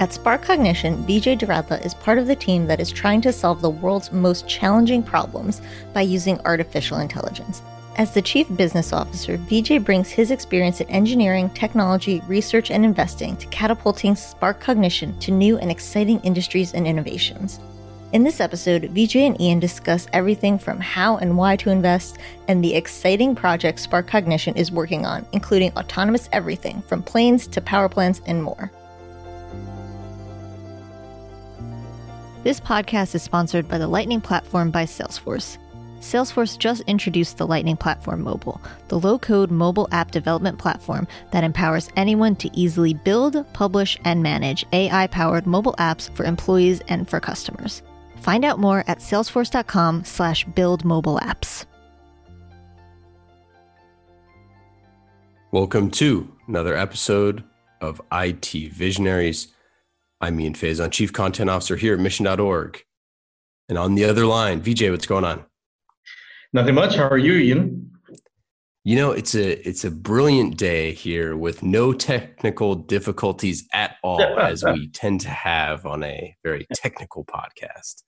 [0.00, 3.60] At Spark Cognition, Vijay Doradla is part of the team that is trying to solve
[3.60, 5.60] the world's most challenging problems
[5.92, 7.60] by using artificial intelligence.
[7.96, 13.36] As the Chief Business Officer, Vijay brings his experience in engineering, technology, research, and investing
[13.36, 17.60] to catapulting Spark Cognition to new and exciting industries and innovations.
[18.14, 22.16] In this episode, Vijay and Ian discuss everything from how and why to invest
[22.48, 27.60] and the exciting projects Spark Cognition is working on, including autonomous everything from planes to
[27.60, 28.72] power plants and more.
[32.42, 35.58] This podcast is sponsored by the Lightning Platform by Salesforce.
[36.00, 41.44] Salesforce just introduced the Lightning Platform Mobile, the low code mobile app development platform that
[41.44, 47.06] empowers anyone to easily build, publish, and manage AI powered mobile apps for employees and
[47.10, 47.82] for customers.
[48.22, 51.66] Find out more at salesforce.com slash build mobile apps.
[55.50, 57.44] Welcome to another episode
[57.82, 59.48] of IT Visionaries.
[60.22, 62.84] I'm Ian Faison, Chief Content Officer here at Mission.org.
[63.70, 65.46] And on the other line, VJ, what's going on?
[66.52, 66.96] Nothing much.
[66.96, 67.90] How are you, Ian?
[68.84, 74.20] You know, it's a it's a brilliant day here with no technical difficulties at all,
[74.38, 78.02] as we tend to have on a very technical podcast.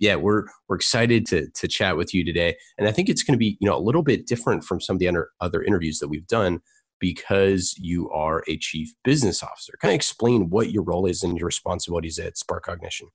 [0.00, 3.34] Yeah, we're we're excited to to chat with you today, and I think it's going
[3.34, 5.98] to be you know a little bit different from some of the other other interviews
[5.98, 6.60] that we've done
[7.02, 9.72] because you are a chief business officer.
[9.82, 13.08] Kind of explain what your role is and your responsibilities at Spark Cognition.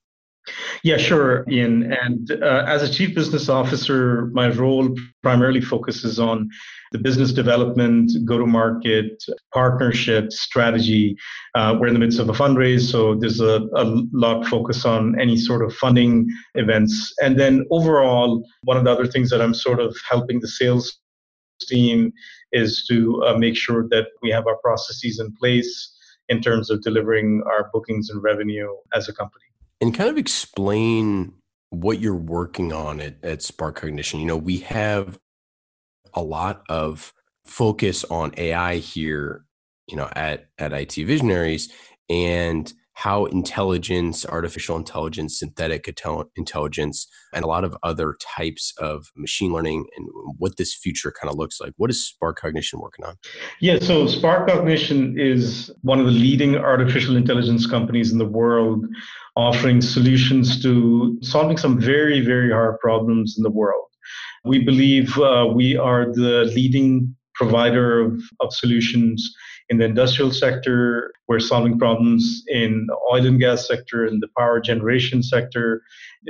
[0.83, 1.93] Yeah, sure, Ian.
[1.93, 4.93] And uh, as a chief business officer, my role
[5.23, 6.49] primarily focuses on
[6.91, 11.15] the business development, go to market, partnership, strategy.
[11.55, 15.19] Uh, we're in the midst of a fundraise, so there's a, a lot focus on
[15.19, 17.13] any sort of funding events.
[17.21, 20.99] And then overall, one of the other things that I'm sort of helping the sales
[21.61, 22.11] team
[22.51, 25.93] is to uh, make sure that we have our processes in place
[26.29, 29.45] in terms of delivering our bookings and revenue as a company.
[29.80, 31.33] And kind of explain
[31.69, 34.19] what you're working on at, at Spark Cognition.
[34.19, 35.19] You know, we have
[36.13, 37.13] a lot of
[37.45, 39.45] focus on AI here,
[39.87, 41.71] you know, at, at IT Visionaries.
[42.09, 45.87] And how intelligence, artificial intelligence, synthetic
[46.35, 50.08] intelligence, and a lot of other types of machine learning and
[50.39, 51.71] what this future kind of looks like.
[51.77, 53.13] What is Spark Cognition working on?
[53.61, 58.83] Yeah, so Spark Cognition is one of the leading artificial intelligence companies in the world
[59.36, 63.86] offering solutions to solving some very, very hard problems in the world.
[64.43, 69.36] We believe uh, we are the leading provider of, of solutions
[69.70, 71.11] in the industrial sector.
[71.28, 75.82] We're solving problems in the oil and gas sector, in the power generation sector,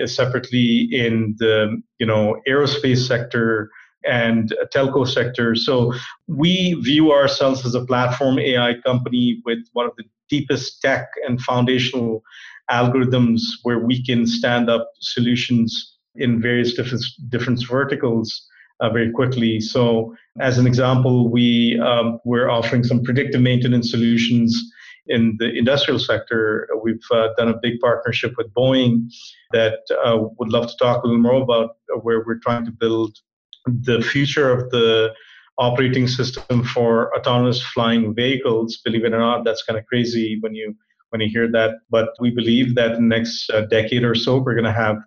[0.02, 3.70] uh, separately in the you know aerospace sector
[4.06, 5.56] and telco sector.
[5.56, 5.94] So
[6.28, 11.42] we view ourselves as a platform AI company with one of the deepest tech and
[11.42, 12.24] foundational
[12.70, 18.48] algorithms where we can stand up solutions in various different different verticals
[18.80, 19.60] uh, very quickly.
[19.60, 24.72] So, as an example, we um, we're offering some predictive maintenance solutions
[25.08, 26.68] in the industrial sector.
[26.84, 29.10] We've uh, done a big partnership with Boeing
[29.52, 33.18] that uh, would love to talk a little more about, where we're trying to build
[33.66, 35.14] the future of the
[35.58, 38.78] operating system for autonomous flying vehicles.
[38.84, 40.76] Believe it or not, that's kind of crazy when you
[41.10, 41.76] when you hear that.
[41.90, 44.98] But we believe that the next uh, decade or so, we're going to have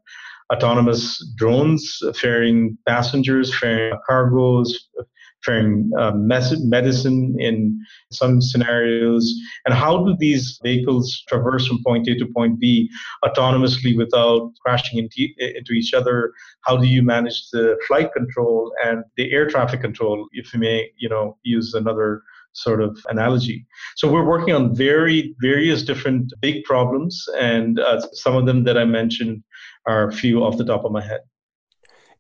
[0.53, 4.89] autonomous drones ferrying passengers, ferrying cargoes,
[5.45, 7.81] ferrying uh, medicine in
[8.13, 9.33] some scenarios.
[9.65, 12.91] And how do these vehicles traverse from point A to point B
[13.25, 16.33] autonomously without crashing into, into each other?
[16.63, 20.91] How do you manage the flight control and the air traffic control, if you may,
[20.99, 22.23] you know, use another
[22.53, 23.65] sort of analogy.
[23.97, 28.77] So we're working on very various different big problems, and uh, some of them that
[28.77, 29.45] I mentioned
[29.87, 31.21] are a few off the top of my head.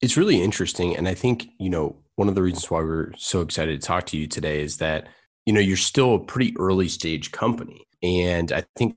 [0.00, 3.40] It's really interesting, and I think you know one of the reasons why we're so
[3.40, 5.08] excited to talk to you today is that
[5.46, 8.96] you know you're still a pretty early stage company, and I think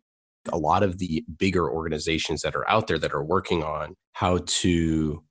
[0.52, 4.40] a lot of the bigger organizations that are out there that are working on how
[4.46, 5.24] to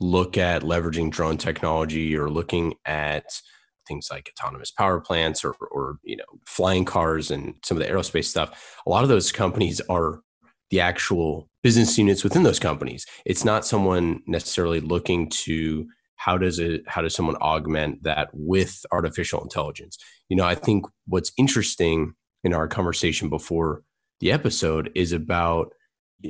[0.00, 3.24] look at leveraging drone technology or looking at
[3.86, 7.90] things like autonomous power plants or, or you know flying cars and some of the
[7.90, 10.20] aerospace stuff a lot of those companies are
[10.70, 13.06] the actual business units within those companies.
[13.24, 18.84] It's not someone necessarily looking to how does it how does someone augment that with
[18.90, 19.98] artificial intelligence?
[20.28, 22.14] You know i think what's interesting
[22.44, 23.82] in our conversation before
[24.20, 25.72] the episode is about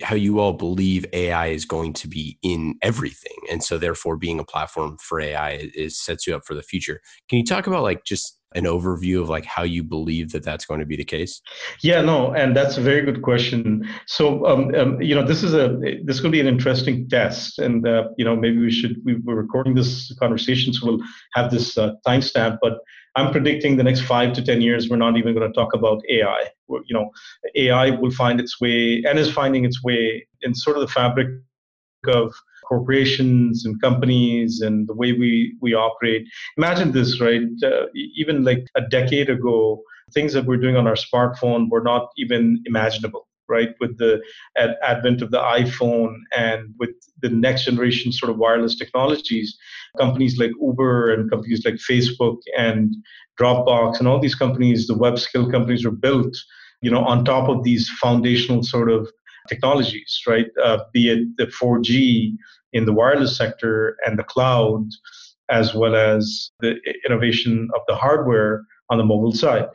[0.03, 4.39] how you all believe AI is going to be in everything, and so therefore being
[4.39, 7.01] a platform for AI is, sets you up for the future.
[7.29, 10.65] Can you talk about like just an overview of like how you believe that that's
[10.65, 11.41] going to be the case?
[11.83, 13.89] Yeah, no, and that's a very good question.
[14.07, 17.87] So, um, um, you know, this is a this could be an interesting test, and
[17.87, 21.01] uh, you know, maybe we should we, are recording this conversation, so we'll
[21.35, 22.59] have this uh, timestamp.
[22.61, 22.79] But
[23.19, 26.03] I'm predicting the next five to ten years, we're not even going to talk about
[26.09, 26.45] AI.
[26.69, 27.11] You know,
[27.55, 31.29] AI will find its way and is finding its way in sort of the fabric
[32.07, 32.33] of
[32.67, 36.27] corporations and companies and the way we, we operate.
[36.57, 37.43] Imagine this, right?
[37.65, 39.83] Uh, even like a decade ago,
[40.13, 43.71] things that we're doing on our smartphone were not even imaginable, right?
[43.81, 44.21] With the
[44.57, 46.91] ad- advent of the iPhone and with
[47.21, 49.57] the next generation sort of wireless technologies,
[49.99, 52.95] companies like Uber and companies like Facebook and
[53.41, 56.37] Dropbox and all these companies, the web skill companies were built,
[56.83, 59.09] you know, on top of these foundational sort of
[59.49, 60.47] technologies, right?
[60.63, 62.35] Uh, be it the 4G
[62.73, 64.89] in the wireless sector and the cloud,
[65.49, 69.67] as well as the innovation of the hardware on the mobile side.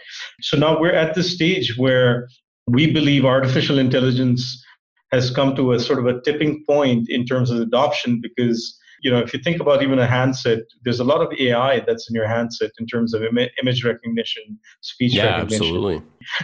[0.41, 2.27] So now we're at the stage where
[2.67, 4.63] we believe artificial intelligence
[5.11, 9.11] has come to a sort of a tipping point in terms of adoption because you
[9.11, 12.15] know if you think about even a handset there's a lot of ai that's in
[12.15, 14.43] your handset in terms of Im- image recognition
[14.81, 15.65] speech yeah, recognition.
[15.65, 16.01] absolutely.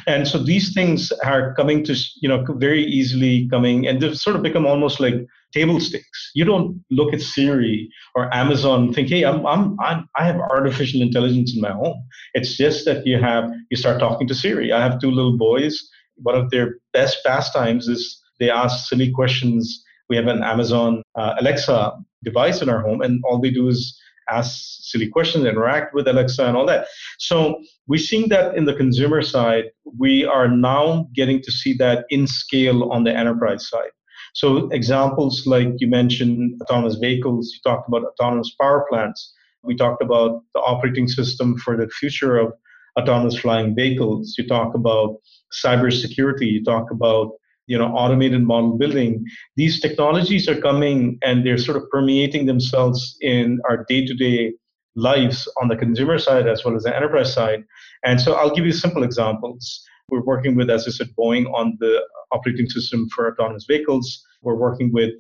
[0.07, 4.35] And so these things are coming to you know very easily coming and they've sort
[4.35, 5.15] of become almost like
[5.51, 6.31] table stakes.
[6.35, 10.39] You don't look at siri or amazon and think hey I'm, I'm, I'm i have
[10.55, 11.97] artificial intelligence in my home.
[12.33, 14.71] It's just that you have you start talking to siri.
[14.73, 15.89] I have two little boys
[16.23, 21.35] one of their best pastimes is they ask silly questions we have an amazon uh,
[21.39, 21.93] alexa
[22.23, 23.99] device in our home and all they do is
[24.29, 26.87] ask silly questions, interact with Alexa, and all that.
[27.17, 29.65] So we're seeing that in the consumer side.
[29.97, 33.91] We are now getting to see that in scale on the enterprise side.
[34.33, 39.33] So examples like you mentioned autonomous vehicles, you talked about autonomous power plants.
[39.63, 42.53] We talked about the operating system for the future of
[42.99, 44.35] autonomous flying vehicles.
[44.37, 45.17] You talk about
[45.63, 46.51] cybersecurity.
[46.51, 47.31] You talk about
[47.69, 49.23] you know automated model building
[49.55, 54.51] these technologies are coming and they're sort of permeating themselves in our day-to-day
[54.95, 57.63] lives on the consumer side as well as the enterprise side
[58.03, 61.77] and so i'll give you simple examples we're working with as i said boeing on
[61.79, 61.93] the
[62.31, 65.11] operating system for autonomous vehicles we're working with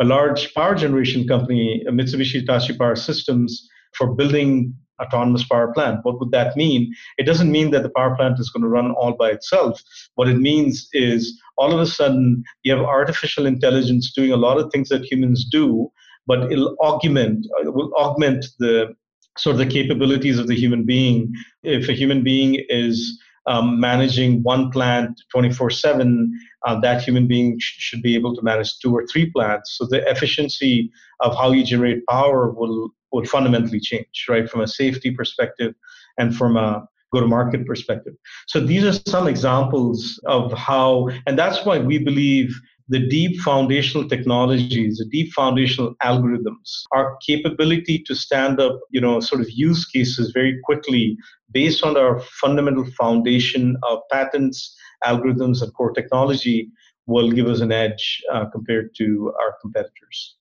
[0.00, 6.00] a large power generation company mitsubishi hitachi power systems for building autonomous power plant.
[6.02, 6.92] What would that mean?
[7.18, 9.80] It doesn't mean that the power plant is going to run all by itself.
[10.14, 14.58] What it means is all of a sudden you have artificial intelligence doing a lot
[14.58, 15.90] of things that humans do,
[16.26, 18.94] but it'll augment, it uh, will augment the
[19.38, 21.32] sort of the capabilities of the human being.
[21.62, 23.18] If a human being is
[23.50, 26.32] um, managing one plant 24 7,
[26.66, 29.76] uh, that human being sh- should be able to manage two or three plants.
[29.76, 34.68] So the efficiency of how you generate power will would fundamentally change, right, from a
[34.68, 35.74] safety perspective
[36.16, 38.14] and from a go to market perspective.
[38.46, 42.54] So these are some examples of how, and that's why we believe
[42.90, 49.20] the deep foundational technologies, the deep foundational algorithms, our capability to stand up, you know,
[49.20, 51.16] sort of use cases very quickly
[51.52, 56.68] based on our fundamental foundation of patents, algorithms, and core technology
[57.06, 60.36] will give us an edge uh, compared to our competitors.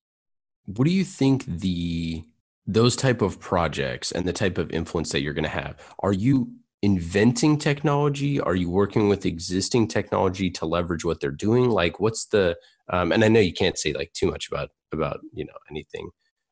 [0.66, 2.24] What do you think the
[2.66, 6.14] those type of projects and the type of influence that you're going to have are
[6.14, 8.40] you inventing technology?
[8.40, 11.70] Are you working with existing technology to leverage what they're doing?
[11.70, 12.58] Like what's the
[12.90, 16.10] um, and i know you can't say like too much about about you know anything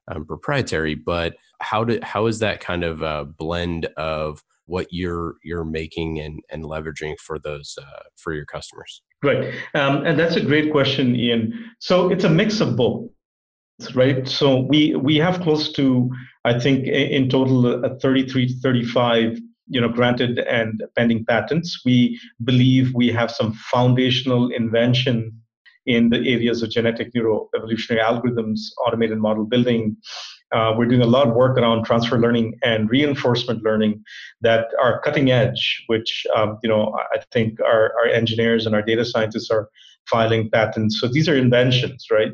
[0.09, 5.35] um, proprietary but how did how is that kind of a blend of what you're
[5.43, 9.01] you're making and and leveraging for those uh, for your customers?
[9.23, 9.53] Right.
[9.73, 11.71] Um, and that's a great question ian.
[11.79, 13.09] So it's a mix of both
[13.95, 14.27] right?
[14.27, 16.09] So we we have close to
[16.45, 21.81] I think in total uh, 33 35 you know granted and pending patents.
[21.85, 25.33] We believe we have some foundational invention
[25.85, 29.95] in the areas of genetic neuroevolutionary algorithms, automated model building.
[30.53, 34.01] Uh, we're doing a lot of work around transfer learning and reinforcement learning
[34.41, 38.81] that are cutting edge, which um, you know I think our, our engineers and our
[38.81, 39.69] data scientists are
[40.09, 40.99] filing patents.
[40.99, 42.31] So these are inventions, right?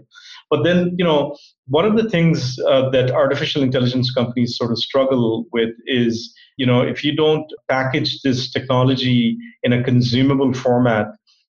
[0.49, 1.35] But then, you know,
[1.67, 6.65] one of the things uh, that artificial intelligence companies sort of struggle with is, you
[6.65, 11.07] know, if you don't package this technology in a consumable format,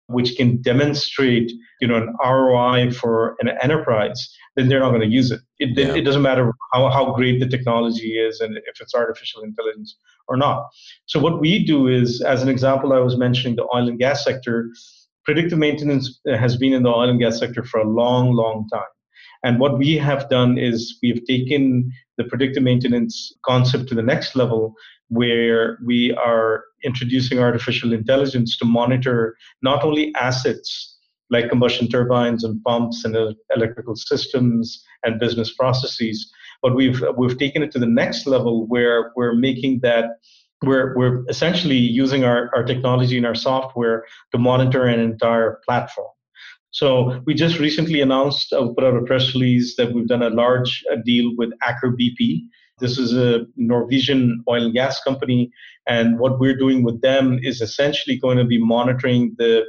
[0.08, 5.08] which can demonstrate, you know, an ROI for an enterprise, then they're not going to
[5.08, 5.40] use it.
[5.60, 5.94] It, yeah.
[5.94, 9.96] it doesn't matter how, how great the technology is and if it's artificial intelligence
[10.28, 10.68] or not.
[11.06, 14.24] So what we do is, as an example, I was mentioning the oil and gas
[14.24, 14.70] sector
[15.26, 18.82] predictive maintenance has been in the oil and gas sector for a long, long time.
[19.44, 24.36] And what we have done is we've taken the predictive maintenance concept to the next
[24.36, 24.74] level
[25.10, 30.98] where we are introducing artificial intelligence to monitor not only assets
[31.30, 33.16] like combustion turbines and pumps and
[33.56, 36.32] electrical systems and business processes,
[36.62, 40.06] but we've we've taken it to the next level where we're making that
[40.62, 46.08] we're, we're essentially using our, our technology and our software to monitor an entire platform.
[46.74, 50.32] So we just recently announced, uh, put out a press release that we've done a
[50.32, 52.42] large uh, deal with Aker BP.
[52.80, 55.52] This is a Norwegian oil and gas company,
[55.88, 59.64] and what we're doing with them is essentially going to be monitoring the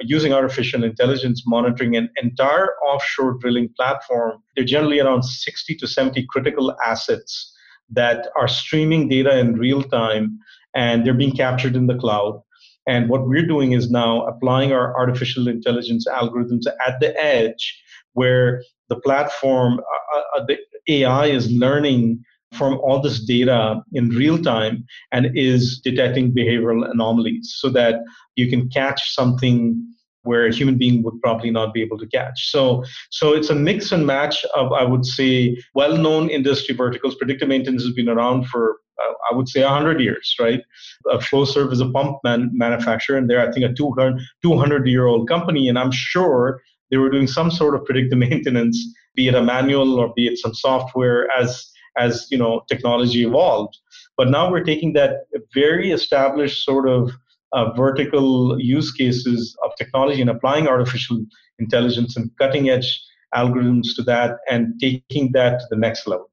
[0.00, 4.42] using artificial intelligence, monitoring an entire offshore drilling platform.
[4.56, 7.54] They're generally around 60 to 70 critical assets
[7.90, 10.38] that are streaming data in real time
[10.74, 12.42] and they're being captured in the cloud.
[12.88, 17.80] And what we're doing is now applying our artificial intelligence algorithms at the edge
[18.14, 20.56] where the platform, uh, uh, the
[20.88, 27.54] AI is learning from all this data in real time and is detecting behavioral anomalies
[27.58, 27.96] so that
[28.36, 29.84] you can catch something
[30.22, 32.50] where a human being would probably not be able to catch.
[32.50, 37.14] So, so it's a mix and match of, I would say, well-known industry verticals.
[37.14, 38.87] Predictive maintenance has been around for, uh,
[39.30, 40.60] I would say, 100 years, right?
[41.06, 45.78] Flowserve is a pump man- manufacturer, and they're, I think, a 200, 200-year-old company, and
[45.78, 48.78] I'm sure they were doing some sort of predictive maintenance,
[49.14, 53.76] be it a manual or be it some software as as you know technology evolved.
[54.16, 57.12] But now we're taking that very established sort of
[57.52, 61.24] uh, vertical use cases of technology and applying artificial
[61.58, 63.02] intelligence and cutting edge
[63.34, 66.30] algorithms to that and taking that to the next level.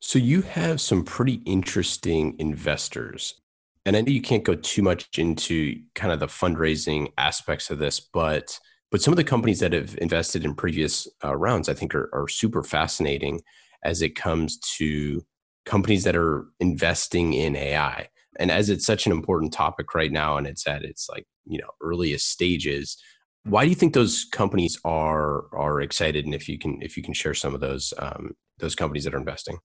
[0.00, 3.34] So you have some pretty interesting investors.
[3.86, 7.78] And I know you can't go too much into kind of the fundraising aspects of
[7.78, 8.58] this, but
[8.90, 12.10] but some of the companies that have invested in previous uh, rounds, I think, are,
[12.12, 13.40] are super fascinating
[13.84, 15.24] as it comes to
[15.64, 18.08] companies that are investing in AI.
[18.38, 21.58] And as it's such an important topic right now, and it's at its like you
[21.58, 22.96] know earliest stages,
[23.44, 26.24] why do you think those companies are are excited?
[26.24, 29.14] And if you can if you can share some of those um, those companies that
[29.14, 29.58] are investing.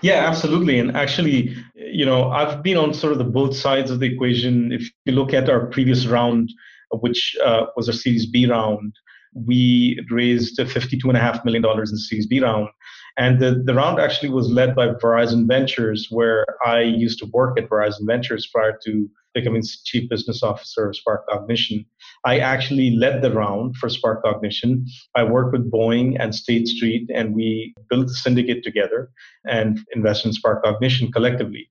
[0.00, 0.78] Yeah, absolutely.
[0.78, 4.72] And actually, you know, I've been on sort of the both sides of the equation.
[4.72, 6.50] If you look at our previous round,
[6.90, 8.94] which uh, was a Series B round,
[9.34, 12.68] we raised $52.5 million in Series B round.
[13.16, 17.58] And the, the round actually was led by Verizon Ventures, where I used to work
[17.58, 21.84] at Verizon Ventures prior to becoming chief business officer of Spark Cognition.
[22.24, 24.86] I actually led the round for Spark Cognition.
[25.14, 29.10] I worked with Boeing and State Street, and we built the syndicate together
[29.44, 31.68] and invested in Spark Cognition collectively.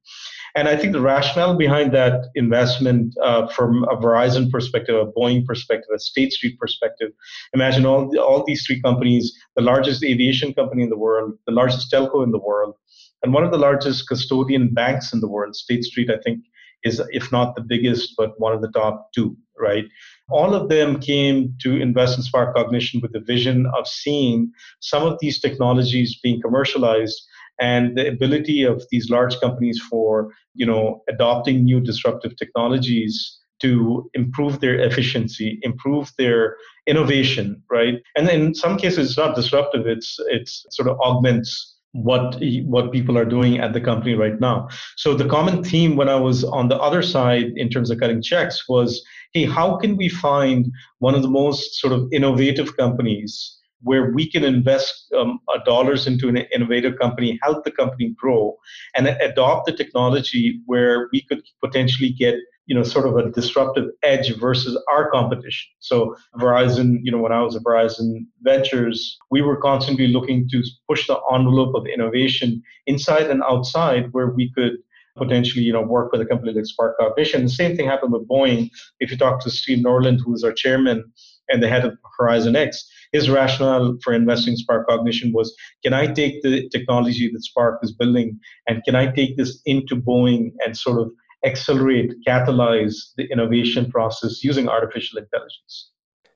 [0.56, 5.46] And I think the rationale behind that investment uh, from a Verizon perspective, a Boeing
[5.46, 7.12] perspective, a State Street perspective,
[7.54, 11.92] imagine all, all these three companies, the largest aviation company in the world, the largest
[11.92, 12.76] telco in the world,
[13.24, 16.44] and one of the largest custodian banks in the world, State Street, I think,
[16.84, 19.86] is, if not the biggest, but one of the top two, right?
[20.30, 25.04] All of them came to invest in Spark Cognition with the vision of seeing some
[25.04, 27.26] of these technologies being commercialized
[27.60, 34.10] and the ability of these large companies for you know adopting new disruptive technologies to
[34.14, 36.56] improve their efficiency improve their
[36.88, 37.96] innovation right?
[38.18, 43.18] And in some cases it's not disruptive it's it's sort of augments what what people
[43.18, 44.68] are doing at the company right now.
[44.98, 48.22] So the common theme when i was on the other side in terms of cutting
[48.22, 53.60] checks was hey how can we find one of the most sort of innovative companies
[53.84, 58.56] where we can invest um, dollars into an innovative company, help the company grow,
[58.96, 62.36] and adopt the technology where we could potentially get
[62.66, 65.70] you know sort of a disruptive edge versus our competition.
[65.80, 70.64] So verizon you know when i was at verizon ventures we were constantly looking to
[70.88, 74.78] push the envelope of innovation inside and outside where we could
[75.18, 78.28] potentially you know work with a company like spark cognition the same thing happened with
[78.28, 78.70] boeing.
[79.00, 81.04] If you talk to steve nordlund who is our chairman
[81.50, 85.94] and the head of horizon x his rationale for investing in Spark Cognition was can
[85.94, 90.52] I take the technology that Spark is building and can I take this into Boeing
[90.66, 91.12] and sort of
[91.46, 95.92] accelerate, catalyze the innovation process using artificial intelligence?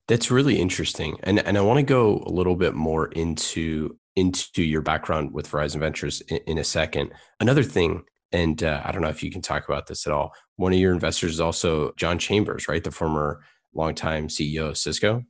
[0.08, 1.18] That's really interesting.
[1.24, 5.50] And and I want to go a little bit more into into your background with
[5.52, 7.12] Verizon Ventures in, in a second.
[7.40, 10.34] Another thing and uh, I don't know if you can talk about this at all.
[10.58, 12.84] One of your investors is also John Chambers, right?
[12.84, 13.42] The former
[13.74, 15.24] longtime CEO of Cisco.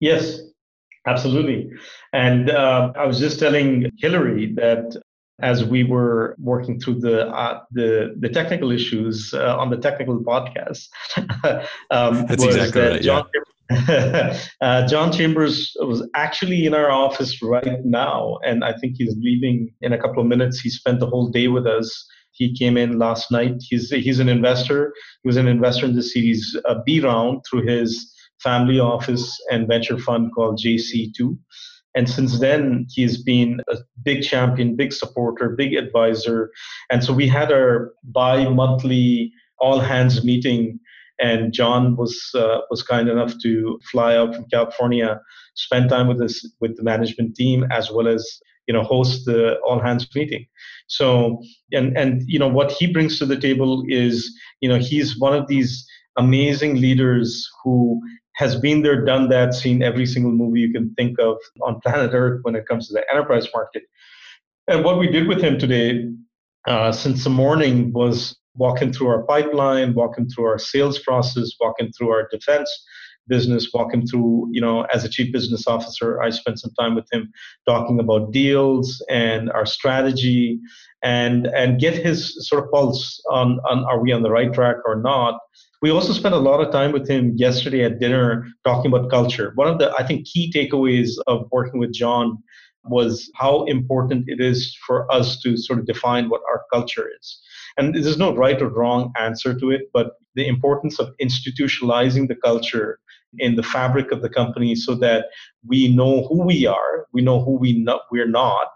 [0.00, 0.40] Yes,
[1.06, 1.70] absolutely.
[2.12, 4.96] And uh, I was just telling Hillary that
[5.40, 10.18] as we were working through the uh, the, the technical issues uh, on the technical
[10.18, 10.88] podcast.
[11.90, 13.02] um, That's exactly that right.
[13.02, 13.26] John,
[13.88, 14.38] yeah.
[14.60, 19.72] uh, John Chambers was actually in our office right now, and I think he's leaving
[19.80, 20.60] in a couple of minutes.
[20.60, 22.06] He spent the whole day with us.
[22.32, 23.56] He came in last night.
[23.60, 24.94] He's he's an investor.
[25.22, 28.12] He was an investor in the Series uh, B round through his
[28.42, 31.36] family office and venture fund called JC2.
[31.94, 36.50] And since then, he's been a big champion, big supporter, big advisor.
[36.90, 40.78] And so we had our bi monthly all hands meeting.
[41.18, 45.18] And John was uh, was kind enough to fly out from California,
[45.54, 49.58] spend time with us with the management team, as well as you know host the
[49.66, 50.44] all hands meeting.
[50.88, 51.40] So
[51.72, 55.34] and and you know what he brings to the table is you know he's one
[55.34, 55.86] of these
[56.18, 58.00] amazing leaders who
[58.36, 62.10] has been there, done that, seen every single movie you can think of on planet
[62.12, 63.82] Earth when it comes to the enterprise market.
[64.68, 66.08] And what we did with him today,
[66.66, 71.90] uh, since the morning, was walking through our pipeline, walking through our sales process, walking
[71.92, 72.70] through our defense
[73.28, 77.06] business, walking through, you know, as a chief business officer, I spent some time with
[77.12, 77.32] him
[77.66, 80.58] talking about deals and our strategy
[81.02, 84.76] and and get his sort of pulse on, on are we on the right track
[84.86, 85.38] or not
[85.82, 89.52] we also spent a lot of time with him yesterday at dinner talking about culture.
[89.56, 92.42] One of the, I think, key takeaways of working with John
[92.84, 97.40] was how important it is for us to sort of define what our culture is.
[97.76, 102.36] And there's no right or wrong answer to it, but the importance of institutionalizing the
[102.36, 102.98] culture
[103.38, 105.26] in the fabric of the company so that
[105.66, 108.68] we know who we are, we know who we not, we're not,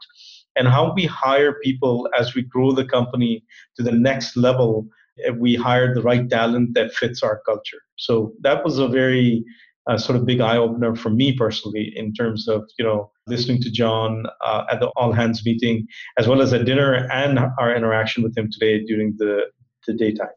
[0.56, 3.44] and how we hire people as we grow the company
[3.76, 4.86] to the next level
[5.24, 7.80] eh, we hire the right talent that fits our culture.
[7.96, 9.44] So that was a very
[9.90, 13.60] uh, sort of big eye opener for me personally in terms of you know listening
[13.62, 17.74] to John uh, at the all hands meeting as well as at dinner and our
[17.74, 19.46] interaction with him today during the
[19.86, 20.28] the daytime.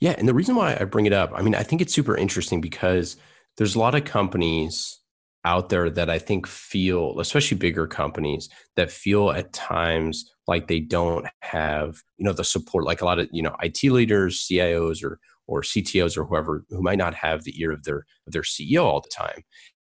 [0.00, 2.16] Yeah, and the reason why I bring it up, I mean, I think it's super
[2.16, 3.16] interesting because
[3.56, 4.99] there's a lot of companies
[5.44, 10.80] out there that I think feel, especially bigger companies, that feel at times like they
[10.80, 15.02] don't have, you know, the support, like a lot of, you know, IT leaders, CIOs
[15.02, 18.42] or or CTOs or whoever who might not have the ear of their of their
[18.42, 19.42] CEO all the time.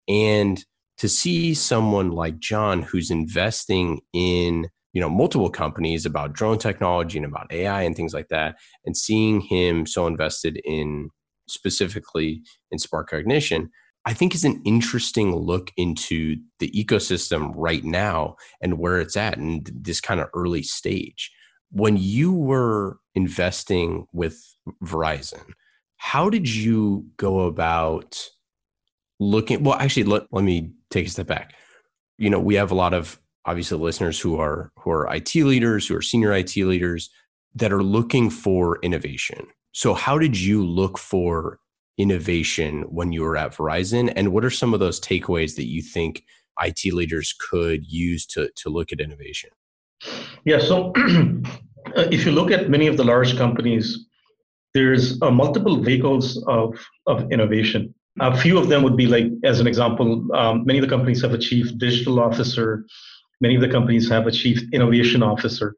[0.07, 0.63] And
[0.97, 7.17] to see someone like John who's investing in, you know, multiple companies about drone technology
[7.17, 11.09] and about AI and things like that, and seeing him so invested in
[11.47, 13.69] specifically in Spark Cognition,
[14.05, 19.37] I think is an interesting look into the ecosystem right now and where it's at
[19.37, 21.31] in this kind of early stage.
[21.71, 24.43] When you were investing with
[24.83, 25.43] Verizon,
[25.97, 28.19] how did you go about
[29.19, 29.63] looking?
[29.63, 31.53] Well, actually, let, let me take a step back.
[32.17, 35.87] You know, we have a lot of obviously listeners who are who are IT leaders,
[35.87, 37.09] who are senior IT leaders
[37.53, 39.47] that are looking for innovation.
[39.73, 41.59] So, how did you look for
[42.01, 44.11] innovation when you were at Verizon?
[44.15, 46.23] And what are some of those takeaways that you think
[46.61, 49.51] IT leaders could use to, to look at innovation?
[50.45, 50.93] Yeah, so
[51.95, 54.07] if you look at many of the large companies,
[54.73, 57.93] there's uh, multiple vehicles of, of innovation.
[58.19, 61.21] A few of them would be like, as an example, um, many of the companies
[61.21, 62.85] have a chief digital officer.
[63.39, 65.75] Many of the companies have a chief innovation officer.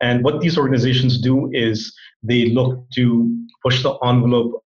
[0.00, 4.62] And what these organizations do is they look to push the envelope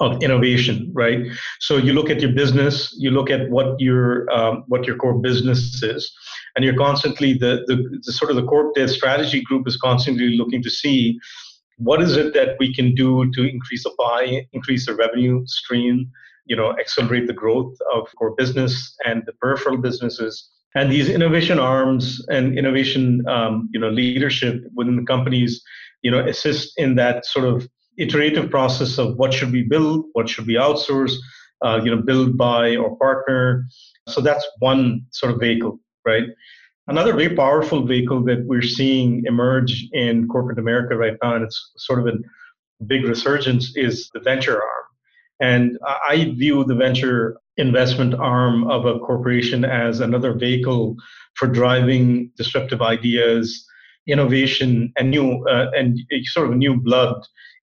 [0.00, 1.20] of innovation, right?
[1.60, 5.18] So you look at your business, you look at what your um, what your core
[5.20, 6.12] business is,
[6.56, 10.36] and you're constantly the, the, the sort of the core the strategy group is constantly
[10.36, 11.18] looking to see
[11.78, 16.10] what is it that we can do to increase the pie, increase the revenue stream,
[16.46, 20.50] you know, accelerate the growth of core business and the peripheral businesses.
[20.76, 25.62] And these innovation arms and innovation, um, you know, leadership within the companies,
[26.02, 30.28] you know, assist in that sort of iterative process of what should we build, what
[30.28, 31.14] should we outsource,
[31.64, 33.64] uh, you know, build, buy or partner.
[34.08, 36.24] So that's one sort of vehicle, right?
[36.86, 41.72] Another very powerful vehicle that we're seeing emerge in corporate America right now, and it's
[41.78, 44.84] sort of a big resurgence, is the venture arm.
[45.40, 50.96] And I view the venture investment arm of a corporation as another vehicle
[51.34, 53.66] for driving disruptive ideas,
[54.06, 57.16] innovation, and new uh, and sort of new blood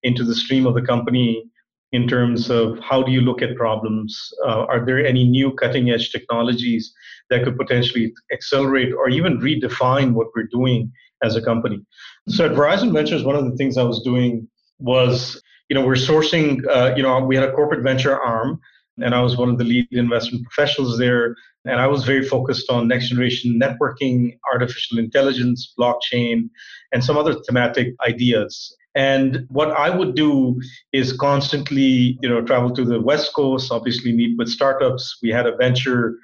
[0.04, 1.44] into the stream of the company
[1.92, 4.18] in terms of how do you look at problems?
[4.46, 6.94] Uh, are there any new cutting edge technologies
[7.30, 11.82] that could potentially accelerate or even redefine what we're doing as a company?
[12.30, 14.48] So at Verizon Ventures, one of the things I was doing
[14.80, 18.60] was, you know, we're sourcing, uh, you know, we had a corporate venture arm,
[18.98, 21.36] and I was one of the lead investment professionals there.
[21.66, 26.50] And I was very focused on next generation networking, artificial intelligence, blockchain,
[26.92, 28.76] and some other thematic ideas.
[28.96, 30.60] And what I would do
[30.92, 35.18] is constantly, you know, travel to the West Coast, obviously meet with startups.
[35.22, 36.18] We had a venture,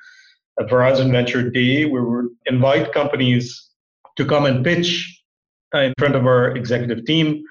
[0.59, 3.69] a Verizon Venture Day, where we invite companies
[4.17, 5.21] to come and pitch
[5.73, 7.43] in front of our executive team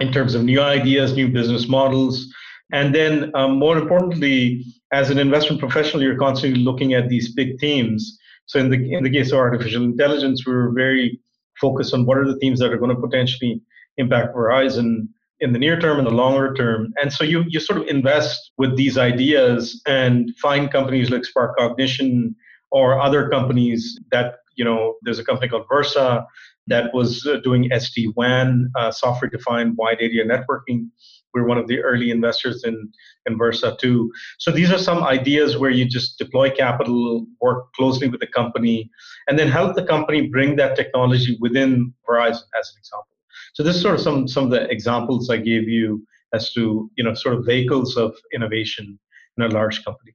[0.00, 2.26] in terms of new ideas, new business models.
[2.72, 7.58] And then, um, more importantly, as an investment professional, you're constantly looking at these big
[7.58, 8.18] themes.
[8.46, 11.20] So, in the in the case of artificial intelligence, we were very
[11.60, 13.60] focused on what are the themes that are going to potentially
[13.96, 15.08] impact Verizon
[15.40, 16.92] in the near term and the longer term.
[17.00, 21.56] And so you you sort of invest with these ideas and find companies like Spark
[21.58, 22.34] Cognition
[22.70, 26.24] or other companies that you know there's a company called Versa
[26.68, 30.88] that was uh, doing SD WAN, uh, software defined wide area networking.
[31.34, 32.92] We're one of the early investors in,
[33.26, 34.12] in Versa too.
[34.38, 38.90] So these are some ideas where you just deploy capital, work closely with the company,
[39.26, 43.11] and then help the company bring that technology within Verizon as an example.
[43.52, 46.90] So this is sort of some some of the examples I gave you as to
[46.96, 48.98] you know sort of vehicles of innovation
[49.36, 50.12] in a large company.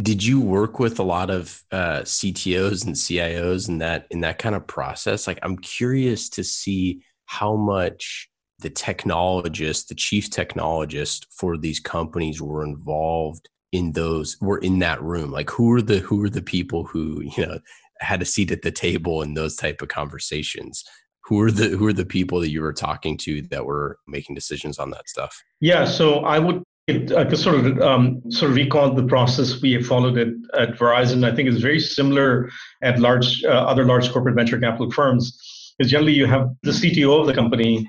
[0.00, 4.38] Did you work with a lot of uh, CTOs and CIOs in that in that
[4.38, 5.26] kind of process?
[5.26, 8.30] Like, I'm curious to see how much
[8.60, 15.02] the technologists, the chief technologists for these companies were involved in those were in that
[15.02, 15.30] room.
[15.30, 17.58] Like, who are the who are the people who you know
[18.00, 20.84] had a seat at the table in those type of conversations?
[21.26, 24.34] Who are the who are the people that you were talking to that were making
[24.34, 25.42] decisions on that stuff?
[25.60, 29.60] Yeah, so I would it, I could sort of um, sort of recall the process
[29.62, 31.24] we have followed at, at Verizon.
[31.24, 32.50] I think it's very similar
[32.82, 35.38] at large uh, other large corporate venture capital firms.
[35.78, 37.88] Is generally you have the CTO of the company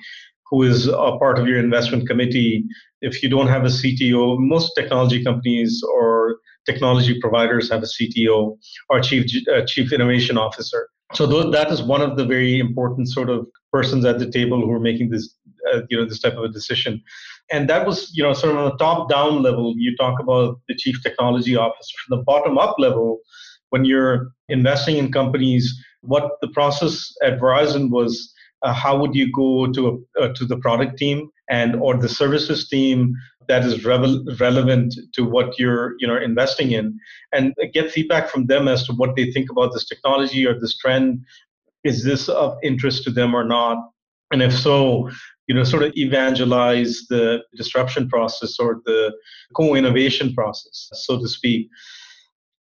[0.50, 2.64] who is a part of your investment committee.
[3.02, 8.58] If you don't have a CTO, most technology companies or technology providers have a CTO
[8.90, 10.88] or chief uh, chief innovation officer.
[11.14, 14.62] So th- that is one of the very important sort of persons at the table
[14.62, 15.36] who are making this
[15.72, 17.02] uh, you know this type of a decision.
[17.52, 20.60] And that was you know sort of on the top down level you talk about
[20.68, 21.96] the chief technology officer.
[22.06, 23.20] From the bottom up level
[23.70, 29.32] when you're investing in companies what the process at verizon was uh, how would you
[29.32, 33.16] go to a, uh, to the product team and or the services team
[33.48, 37.00] that is revel- relevant to what you're you know investing in
[37.32, 40.78] and get feedback from them as to what they think about this technology or this
[40.78, 41.24] trend.
[41.84, 43.78] Is this of interest to them or not?
[44.32, 45.10] And if so
[45.48, 49.14] you know sort of evangelize the disruption process or the
[49.56, 51.70] co-innovation process so to speak.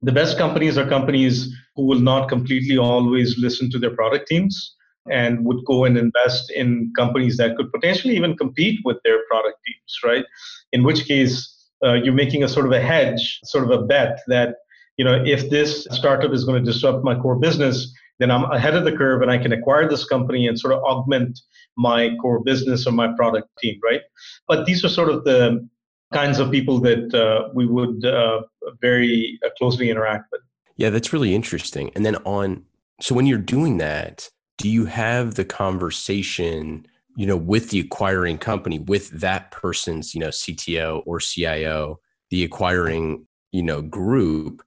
[0.01, 4.75] The best companies are companies who will not completely always listen to their product teams
[5.09, 9.57] and would go and invest in companies that could potentially even compete with their product
[9.65, 10.25] teams right
[10.71, 11.49] in which case
[11.83, 14.55] uh, you're making a sort of a hedge sort of a bet that
[14.97, 18.75] you know if this startup is going to disrupt my core business then I'm ahead
[18.75, 21.39] of the curve and I can acquire this company and sort of augment
[21.77, 24.01] my core business or my product team, right?
[24.47, 25.67] But these are sort of the
[26.13, 28.43] kinds of people that uh, we would uh,
[28.81, 30.41] very uh, closely interact with.
[30.77, 31.91] Yeah, that's really interesting.
[31.95, 32.65] And then on,
[33.01, 36.85] so when you're doing that, do you have the conversation,
[37.15, 42.43] you know, with the acquiring company, with that person's, you know, CTO or CIO, the
[42.43, 44.61] acquiring, you know, group?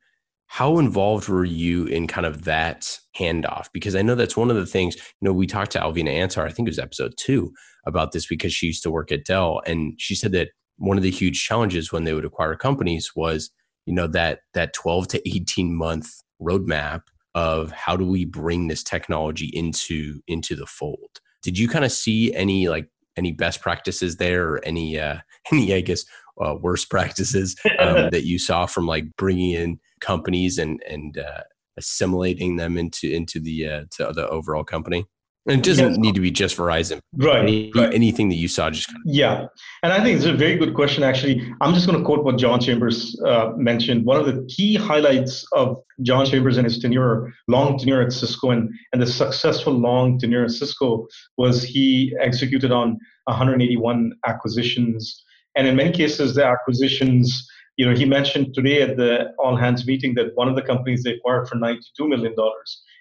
[0.49, 3.66] How involved were you in kind of that handoff?
[3.72, 6.46] Because I know that's one of the things, you know, we talked to Alvina Antar,
[6.46, 7.53] I think it was episode two
[7.85, 9.61] about this because she used to work at Dell.
[9.66, 13.51] And she said that one of the huge challenges when they would acquire companies was,
[13.87, 17.03] you know, that that 12 to 18 month roadmap
[17.37, 21.20] of how do we bring this technology into into the fold.
[21.42, 25.18] Did you kind of see any like any best practices there or any uh
[25.53, 26.05] any I guess
[26.42, 31.42] uh, worst practices um, that you saw from like bringing in companies and and uh,
[31.77, 35.05] assimilating them into into the uh, to the overall company?
[35.48, 35.98] And it doesn't yes.
[35.98, 37.00] need to be just Verizon.
[37.14, 37.92] Right, Any, right.
[37.94, 39.46] Anything that you saw, just kind of- yeah.
[39.82, 41.02] And I think it's a very good question.
[41.02, 44.04] Actually, I'm just going to quote what John Chambers uh, mentioned.
[44.04, 48.50] One of the key highlights of John Chambers and his tenure, long tenure at Cisco,
[48.50, 51.06] and and the successful long tenure at Cisco
[51.37, 55.22] was he executed on 181 acquisitions,
[55.56, 59.87] and in many cases, the acquisitions you know, he mentioned today at the all hands
[59.87, 61.78] meeting that one of the companies they acquired for $92
[62.09, 62.35] million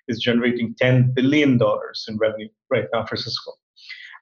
[0.07, 1.59] is generating $10 billion
[2.07, 3.53] in revenue right now for Cisco.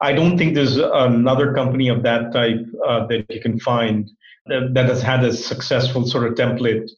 [0.02, 4.10] I don't think there's another company of that type uh, that you can find
[4.48, 6.90] that, that has had a successful sort of template.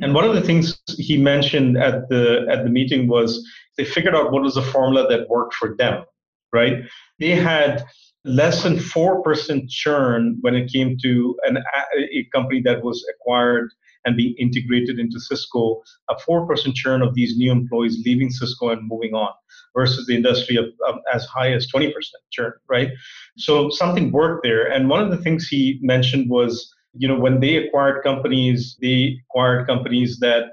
[0.00, 3.44] And one of the things he mentioned at the at the meeting was
[3.76, 6.04] they figured out what was the formula that worked for them,
[6.52, 6.82] right?
[7.20, 7.84] They had
[8.24, 13.70] less than 4% churn when it came to an, a company that was acquired
[14.04, 18.86] and being integrated into Cisco, a 4% churn of these new employees leaving Cisco and
[18.86, 19.30] moving on
[19.74, 21.92] versus the industry of, of as high as 20%
[22.30, 22.90] churn, right?
[23.36, 24.70] So something worked there.
[24.70, 29.18] And one of the things he mentioned was, you know, when they acquired companies, they
[29.28, 30.50] acquired companies that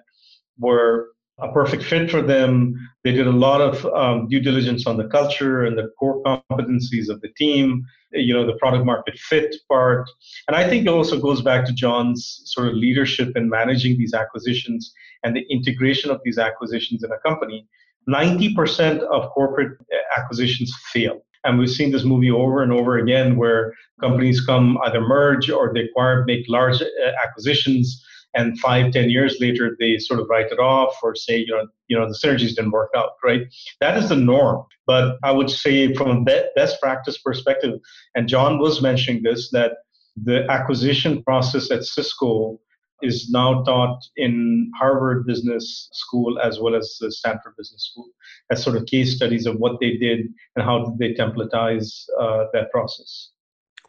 [0.57, 1.09] were
[1.41, 2.75] a perfect fit for them.
[3.03, 7.09] They did a lot of um, due diligence on the culture and the core competencies
[7.09, 10.09] of the team, you know, the product market fit part.
[10.47, 14.13] And I think it also goes back to John's sort of leadership in managing these
[14.13, 17.67] acquisitions and the integration of these acquisitions in a company.
[18.09, 19.77] 90% of corporate
[20.17, 21.23] acquisitions fail.
[21.43, 25.71] And we've seen this movie over and over again where companies come either merge or
[25.73, 26.85] they acquire, make large uh,
[27.23, 31.47] acquisitions and five, ten years later they sort of write it off or say, you
[31.47, 33.41] know, you know, the synergies didn't work out, right?
[33.79, 34.65] That is the norm.
[34.87, 37.79] But I would say from a best practice perspective,
[38.15, 39.73] and John was mentioning this, that
[40.21, 42.59] the acquisition process at Cisco
[43.01, 48.07] is now taught in Harvard Business School as well as the Stanford Business School
[48.51, 52.45] as sort of case studies of what they did and how did they templatize uh,
[52.53, 53.29] that process.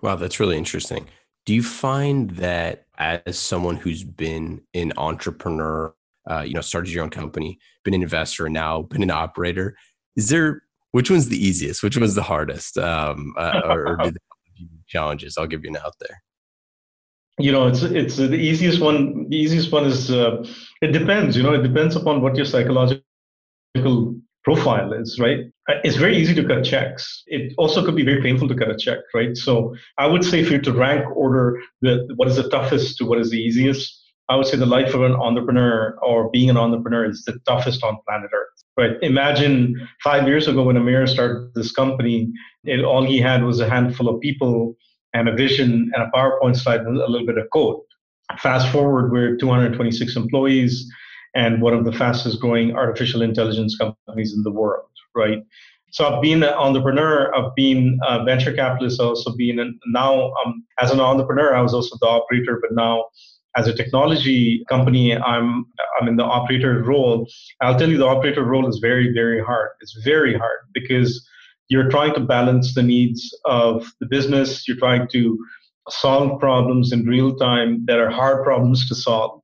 [0.01, 1.09] Wow, that's really interesting.
[1.45, 5.95] Do you find that as someone who's been an entrepreneur,
[6.31, 9.77] uh, you know, started your own company, been an investor, and now been an operator,
[10.17, 11.83] is there which one's the easiest?
[11.83, 12.79] Which one's the hardest?
[12.79, 14.13] Um, uh, or, or
[14.87, 15.37] challenges?
[15.37, 16.23] I'll give you an out there.
[17.39, 19.29] You know, it's it's the easiest one.
[19.31, 20.45] The easiest one is uh,
[20.83, 21.37] it depends.
[21.37, 23.03] You know, it depends upon what your psychological
[24.45, 25.41] profile is, right?
[25.69, 27.23] Uh, it's very easy to cut checks.
[27.27, 29.37] It also could be very painful to cut a check, right?
[29.37, 33.05] So I would say if you're to rank order the what is the toughest to
[33.05, 36.57] what is the easiest, I would say the life of an entrepreneur or being an
[36.57, 38.49] entrepreneur is the toughest on planet Earth.
[38.77, 38.97] Right?
[39.03, 42.33] Imagine five years ago when Amir started this company,
[42.65, 44.75] it, all he had was a handful of people
[45.13, 47.81] and a vision and a PowerPoint slide and a little bit of code.
[48.39, 50.91] Fast forward, we're 226 employees
[51.35, 55.43] and one of the fastest growing artificial intelligence companies in the world, right?
[55.91, 60.33] So I've been an entrepreneur, I've been a venture capitalist, I've also been an, now
[60.45, 63.07] um, as an entrepreneur, I was also the operator, but now
[63.57, 65.67] as a technology company, I'm
[66.01, 67.29] I'm in the operator role.
[67.61, 69.69] I'll tell you the operator role is very, very hard.
[69.83, 71.23] It's very hard because
[71.69, 75.39] you're trying to balance the needs of the business, you're trying to
[75.91, 79.42] solve problems in real time that are hard problems to solve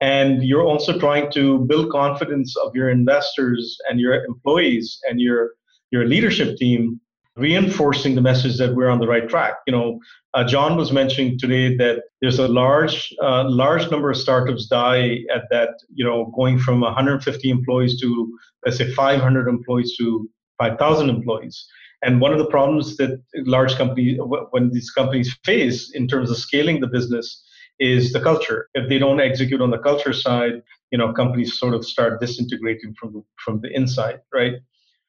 [0.00, 5.50] and you're also trying to build confidence of your investors and your employees and your
[5.90, 7.00] your leadership team
[7.36, 9.54] reinforcing the message that we're on the right track.
[9.66, 10.00] You know
[10.34, 15.18] uh, john was mentioning today that there's a large uh, large number of startups die
[15.34, 20.28] at that you know going from 150 employees to let's say 500 employees to
[20.60, 21.66] 5000 employees.
[22.02, 24.18] And one of the problems that large companies
[24.50, 27.44] when these companies face in terms of scaling the business
[27.80, 28.68] is the culture.
[28.74, 32.94] If they don't execute on the culture side, you know, companies sort of start disintegrating
[32.94, 34.54] from the, from the inside, right?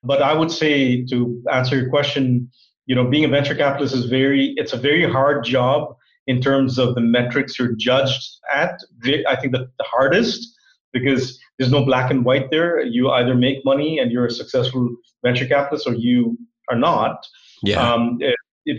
[0.04, 2.50] But I would say to answer your question,
[2.86, 5.96] you know, being a venture capitalist is very, it's a very hard job
[6.28, 8.22] in terms of the metrics you're judged
[8.54, 8.80] at.
[9.28, 10.58] I think the, the hardest
[10.94, 12.82] because there's no black and white there.
[12.82, 14.90] You either make money and you're a successful
[15.24, 16.38] venture capitalist or you
[16.70, 17.26] are not.
[17.64, 17.82] Yeah.
[17.82, 18.20] Um,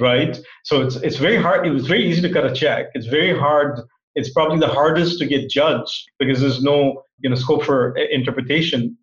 [0.01, 0.39] right?
[0.65, 1.67] So it's it's very hard.
[1.67, 2.87] It was very easy to cut a check.
[2.95, 3.81] It's very hard.
[4.15, 8.97] It's probably the hardest to get judged because there's no you know scope for interpretation.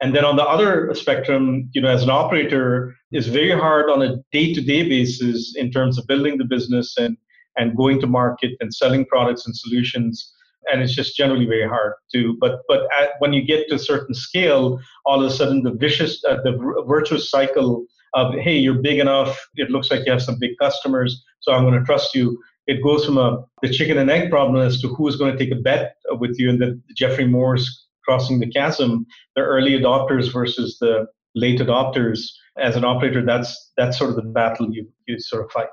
[0.00, 4.02] And then on the other spectrum, you know, as an operator, it's very hard on
[4.02, 7.16] a day-to-day basis in terms of building the business and
[7.56, 10.34] and going to market and selling products and solutions.
[10.72, 12.36] And it's just generally very hard to.
[12.40, 15.72] But but at, when you get to a certain scale, all of a sudden the
[15.72, 19.38] vicious, uh, the virtuous cycle of hey you're big enough.
[19.56, 22.38] It looks like you have some big customers so i'm going to trust you.
[22.66, 25.52] It goes from a the chicken and egg problem as to who's going to take
[25.52, 30.78] a bet with you and the Geoffrey moore's crossing the chasm the early adopters versus
[30.80, 32.28] the late adopters.
[32.58, 35.68] As an operator that's that's sort of the battle you you sort of fight.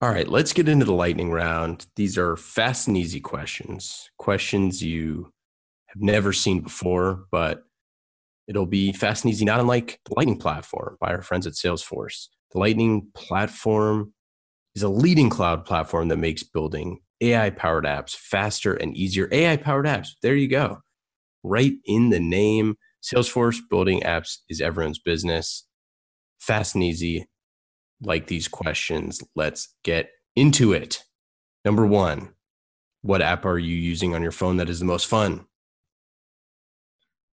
[0.00, 1.86] All right let's get into the lightning round.
[1.96, 5.32] These are fast and easy questions questions you
[5.86, 7.64] have never seen before but
[8.48, 12.28] It'll be fast and easy, not unlike the Lightning platform by our friends at Salesforce.
[12.52, 14.14] The Lightning platform
[14.74, 19.28] is a leading cloud platform that makes building AI powered apps faster and easier.
[19.30, 20.78] AI powered apps, there you go.
[21.42, 22.76] Right in the name.
[23.02, 25.66] Salesforce building apps is everyone's business.
[26.40, 27.26] Fast and easy,
[28.00, 29.22] like these questions.
[29.36, 31.04] Let's get into it.
[31.64, 32.30] Number one,
[33.02, 35.44] what app are you using on your phone that is the most fun?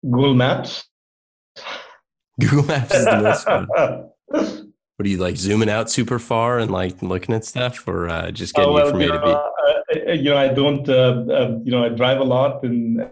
[0.03, 0.85] Google Maps.
[2.39, 3.67] Google Maps is the most fun.
[4.27, 8.31] what are you like zooming out super far and like looking at stuff or uh,
[8.31, 9.31] just getting oh, well, you from A to B?
[9.31, 13.11] Uh, you know, I don't, uh, uh, you know, I drive a lot and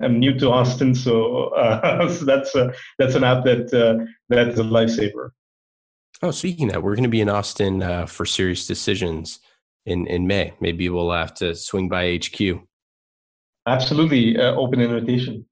[0.00, 4.58] I'm new to Austin, so, uh, so that's a, that's an app that uh, that's
[4.58, 5.30] a lifesaver.
[6.22, 9.38] Oh, speaking of that, we're going to be in Austin uh, for SiriusDecisions
[9.84, 10.54] in in May.
[10.60, 12.60] Maybe we'll have to swing by HQ.
[13.66, 15.46] Absolutely, uh, open invitation.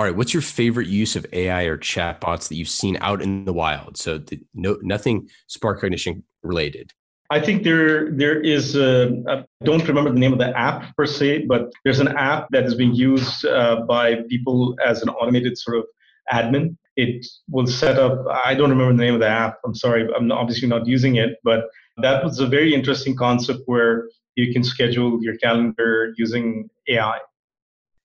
[0.00, 3.44] All right, what's your favorite use of AI or chatbots that you've seen out in
[3.44, 3.98] the wild?
[3.98, 6.90] So, the, no, nothing Spark Cognition related.
[7.28, 11.04] I think there there is a, I don't remember the name of the app per
[11.04, 15.58] se, but there's an app that is being used uh, by people as an automated
[15.58, 15.84] sort of
[16.32, 16.78] admin.
[16.96, 18.24] It will set up.
[18.42, 19.58] I don't remember the name of the app.
[19.66, 20.08] I'm sorry.
[20.16, 21.66] I'm obviously not using it, but
[21.98, 27.18] that was a very interesting concept where you can schedule your calendar using AI.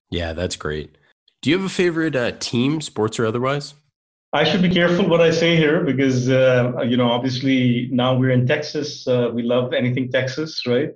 [0.10, 0.98] Yeah, that's great.
[1.46, 3.76] Do you have a favorite uh, team, sports or otherwise?
[4.34, 8.32] I should be careful what I say here because uh, you know obviously now we're
[8.32, 9.08] in Texas.
[9.08, 10.90] Uh, we love anything Texas, right?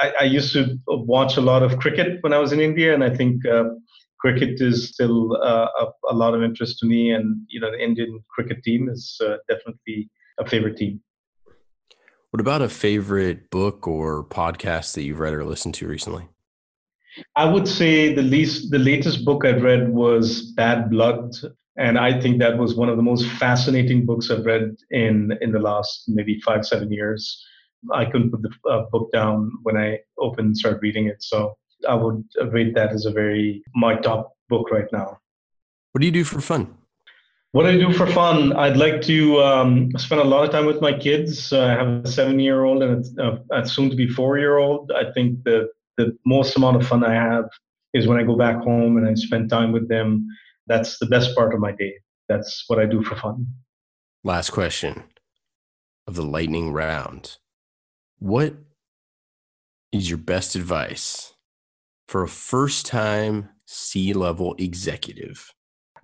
[0.00, 3.02] I, I, used to watch a lot of cricket when I was in India, and
[3.02, 3.70] I think uh,
[4.20, 7.10] cricket is still uh, a, a, lot of interest to me.
[7.10, 10.08] And you know, the Indian cricket team is uh, definitely
[10.38, 11.00] a favorite team.
[12.30, 16.28] What about a favorite book or podcast that you've read or listened to recently?
[17.36, 21.34] I would say the least the latest book I've read was Bad Blood,
[21.76, 25.52] and I think that was one of the most fascinating books I've read in in
[25.52, 27.44] the last maybe five seven years.
[27.92, 31.56] I couldn't put the uh, book down when I opened and started reading it, so
[31.88, 35.18] I would rate that as a very my top book right now.
[35.92, 36.74] What do you do for fun?
[37.52, 40.82] What I do for fun, I'd like to um, spend a lot of time with
[40.82, 41.50] my kids.
[41.50, 44.92] Uh, I have a seven-year-old and a, a soon-to-be four-year-old.
[44.92, 47.44] I think the the most amount of fun I have
[47.92, 50.26] is when I go back home and I spend time with them.
[50.66, 51.94] That's the best part of my day.
[52.28, 53.46] That's what I do for fun.
[54.24, 55.04] Last question
[56.06, 57.36] of the lightning round.
[58.18, 58.54] What
[59.92, 61.34] is your best advice
[62.06, 65.52] for a first time C level executive?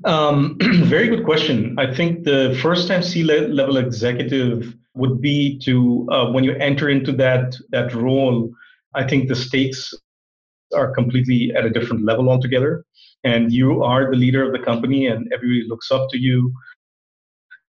[0.04, 1.76] Um, very good question.
[1.78, 6.88] I think the first time C level executive would be to, uh, when you enter
[6.88, 8.52] into that, that role,
[8.94, 9.92] I think the stakes
[10.74, 12.85] are completely at a different level altogether.
[13.24, 16.52] And you are the leader of the company, and everybody looks up to you.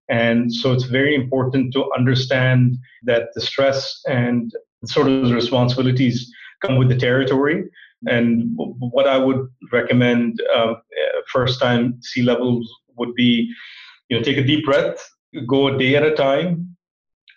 [0.09, 4.51] And so it's very important to understand that the stress and
[4.85, 7.63] sort of the responsibilities come with the territory.
[8.07, 10.75] And what I would recommend um,
[11.31, 13.51] first time C levels would be,
[14.09, 14.97] you know, take a deep breath,
[15.47, 16.75] go a day at a time,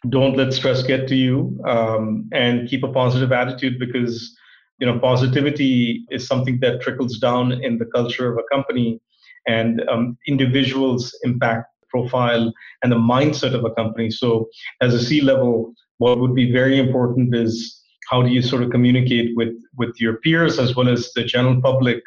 [0.08, 4.36] don't let stress get to you um, and keep a positive attitude because
[4.78, 9.00] you know positivity is something that trickles down in the culture of a company
[9.46, 14.10] and um, individuals impact profile and the mindset of a company.
[14.10, 14.48] So
[14.80, 18.70] as a c level what would be very important is how do you sort of
[18.70, 22.02] communicate with with your peers as well as the general public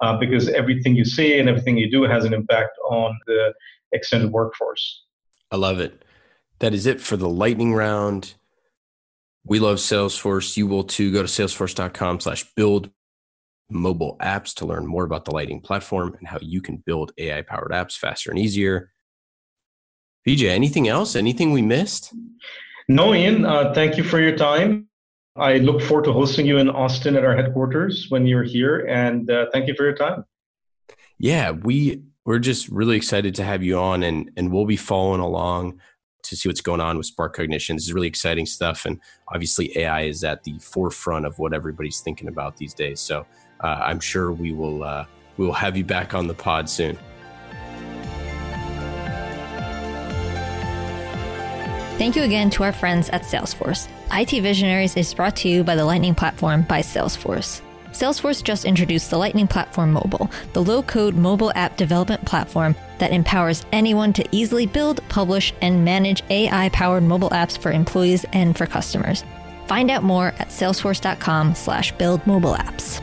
[0.00, 3.54] uh, because everything you say and everything you do has an impact on the
[3.92, 5.04] extended workforce.
[5.52, 6.02] I love it
[6.58, 8.34] that is it for the lightning round.
[9.44, 10.56] We love Salesforce.
[10.56, 11.12] You will too.
[11.12, 12.90] Go to salesforce.com slash build
[13.70, 17.42] mobile apps to learn more about the Lightning platform and how you can build AI
[17.42, 18.92] powered apps faster and easier.
[20.26, 21.14] VJ, anything else?
[21.14, 22.12] Anything we missed?
[22.88, 23.44] No, Ian.
[23.44, 24.88] Uh, thank you for your time.
[25.36, 28.86] I look forward to hosting you in Austin at our headquarters when you're here.
[28.86, 30.24] And uh, thank you for your time.
[31.18, 35.20] Yeah, we we're just really excited to have you on, and and we'll be following
[35.20, 35.80] along
[36.28, 37.74] to see what's going on with SparkCognition.
[37.74, 42.00] This is really exciting stuff, and obviously AI is at the forefront of what everybody's
[42.00, 43.00] thinking about these days.
[43.00, 43.26] So
[43.60, 46.98] uh, I'm sure we will uh, we will have you back on the pod soon.
[51.98, 53.88] Thank you again to our friends at Salesforce.
[54.12, 57.62] IT Visionaries is brought to you by the Lightning Platform by Salesforce.
[57.92, 63.12] Salesforce just introduced the Lightning Platform Mobile, the low code mobile app development platform that
[63.12, 68.56] empowers anyone to easily build, publish, and manage AI powered mobile apps for employees and
[68.56, 69.24] for customers.
[69.66, 73.02] Find out more at salesforce.com slash build mobile apps.